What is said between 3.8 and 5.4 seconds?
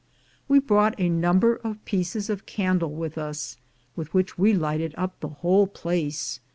with which we lighted up the